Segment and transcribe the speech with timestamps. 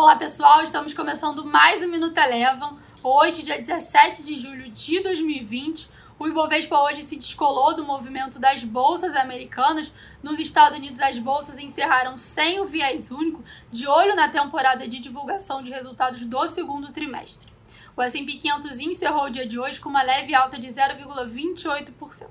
[0.00, 2.78] Olá pessoal, estamos começando mais um Minuto Elevam.
[3.02, 8.62] Hoje, dia 17 de julho de 2020, o Ibovespa hoje se descolou do movimento das
[8.62, 9.92] bolsas americanas.
[10.22, 13.42] Nos Estados Unidos, as bolsas encerraram sem o viés único,
[13.72, 17.52] de olho na temporada de divulgação de resultados do segundo trimestre.
[17.96, 22.28] O S&P 500 encerrou o dia de hoje com uma leve alta de 0,28%.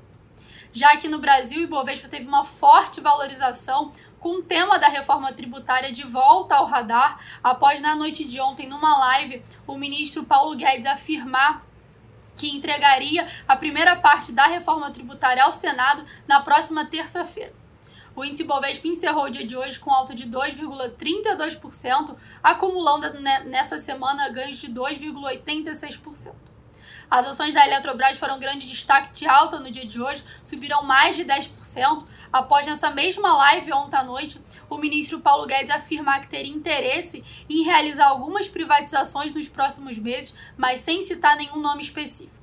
[0.72, 5.32] Já aqui no Brasil, o Ibovespa teve uma forte valorização com o tema da reforma
[5.34, 10.56] tributária de volta ao radar, após na noite de ontem, numa live, o ministro Paulo
[10.56, 11.66] Guedes afirmar
[12.36, 17.54] que entregaria a primeira parte da reforma tributária ao Senado na próxima terça-feira.
[18.16, 24.30] O índice Bovespa encerrou o dia de hoje com alta de 2,32%, acumulando nessa semana
[24.30, 26.47] ganhos de 2,86%.
[27.10, 31.16] As ações da Eletrobras foram grande destaque de alta no dia de hoje, subiram mais
[31.16, 36.28] de 10%, após nessa mesma live ontem à noite, o ministro Paulo Guedes afirmar que
[36.28, 42.36] teria interesse em realizar algumas privatizações nos próximos meses, mas sem citar nenhum nome específico.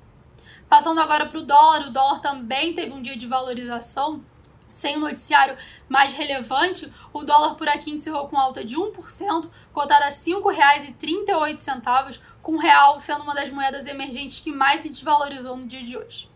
[0.66, 4.24] Passando agora para o dólar, o dólar também teve um dia de valorização,
[4.74, 5.56] sem o um noticiário
[5.88, 12.20] mais relevante, o dólar por aqui encerrou com alta de 1%, cotado a R$ 5,38,
[12.42, 15.96] com o real sendo uma das moedas emergentes que mais se desvalorizou no dia de
[15.96, 16.28] hoje.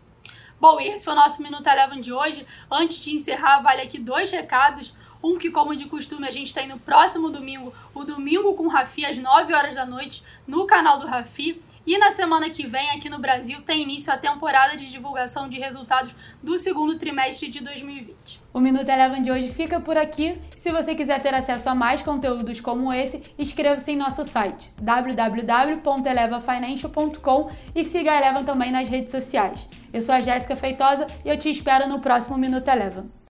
[0.61, 2.47] Bom, e esse foi o nosso Minuto Eleven de hoje.
[2.71, 4.95] Antes de encerrar, vale aqui dois recados.
[5.23, 9.05] Um que, como de costume, a gente tem no próximo domingo, o Domingo com Rafi,
[9.05, 11.61] às 9 horas da noite, no canal do Rafi.
[11.87, 15.59] E na semana que vem, aqui no Brasil, tem início a temporada de divulgação de
[15.59, 18.43] resultados do segundo trimestre de 2020.
[18.53, 20.39] O Minuto Eleven de hoje fica por aqui.
[20.57, 27.51] Se você quiser ter acesso a mais conteúdos como esse, inscreva-se em nosso site www.elevafinancial.com
[27.75, 29.67] e siga a Eleven também nas redes sociais.
[29.91, 33.19] Eu sou a Jéssica Feitosa e eu te espero no próximo Minuto Eleven.